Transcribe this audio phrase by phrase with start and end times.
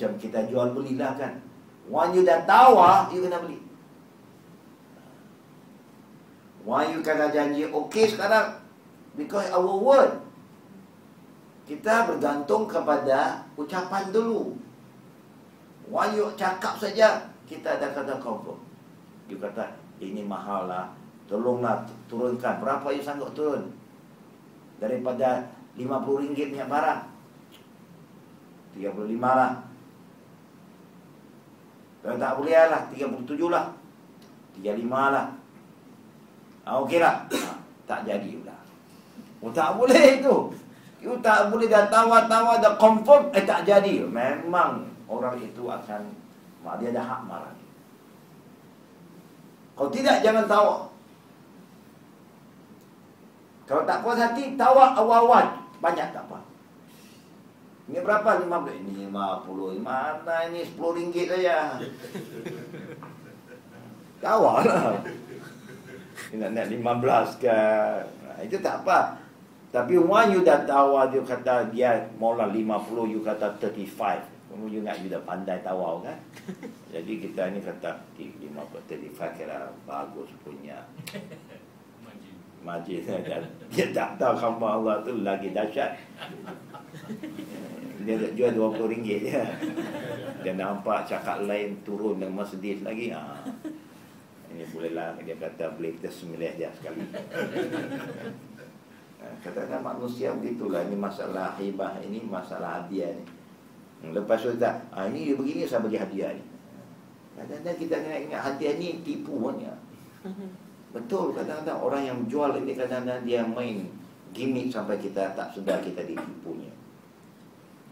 [0.00, 1.36] Macam kita jual belilah kan.
[1.84, 3.60] One you dah tawar, you kena beli.
[6.64, 8.64] One you kena janji, okay sekarang.
[9.12, 10.24] Because our word.
[11.68, 14.56] Kita bergantung kepada ucapan dulu.
[15.92, 18.56] One you cakap saja, kita dah kata confirm.
[19.28, 19.68] You kata,
[20.00, 20.88] ini mahal lah.
[21.28, 22.56] Tolonglah turunkan.
[22.56, 23.68] Berapa you sanggup turun?
[24.80, 25.44] Daripada
[25.76, 27.00] RM50 minyak barang.
[28.80, 29.69] 35 lah.
[32.00, 33.66] Kalau tak boleh lah, 37 lah.
[34.56, 35.26] 35 lah.
[36.64, 37.28] Ah, Okey lah.
[37.28, 38.56] Ah, tak jadi pula.
[39.40, 40.36] Oh, tak boleh itu.
[41.00, 44.04] You tak boleh dah tawar-tawar dah confirm eh tak jadi.
[44.04, 46.12] Memang orang itu akan
[46.76, 47.56] dia ada hak marah.
[49.72, 50.80] Kalau tidak jangan tawar.
[53.64, 56.49] Kalau tak puas hati tawar awal-awal banyak tak apa.
[57.90, 58.46] Ini berapa?
[58.46, 58.70] 50.
[58.70, 59.82] Ini 50.
[59.82, 61.74] Mana ini 10 ringgit saja.
[64.22, 65.02] Tawar lah.
[66.30, 68.06] Ini nak naik 15 kan.
[68.06, 69.18] Nah, itu tak apa.
[69.74, 73.90] Tapi one you dah tawar, dia kata dia mula 50, you kata 35.
[74.50, 76.18] Kamu you nak you dah pandai tawar kan.
[76.94, 78.54] Jadi kita ni kata 50,
[78.86, 80.78] 35 kira bagus punya.
[82.60, 85.96] Majlis dan dia tak tahu hamba Allah tu lagi dahsyat.
[88.10, 89.18] Dia tak jual RM20 je.
[90.42, 93.14] Dia nampak cakap lain turun dan Mercedes lagi.
[93.14, 93.46] Ha.
[94.50, 97.06] Ini bolehlah dia kata boleh kita semilih dia sekali.
[99.22, 103.24] Ha, Katakan manusia begitulah Ini masalah hibah Ini masalah hadiah ni
[104.00, 106.40] Hmm, Lepas tu tak ah, Ini dia begini saya bagi hadiah ni
[107.36, 109.72] Kadang-kadang kita kena ingat hadiah ni tipu ya.
[110.92, 113.86] Betul kadang-kadang orang yang jual ini kadang-kadang dia main
[114.36, 116.68] gimmick sampai kita tak sedar kita ditipunya.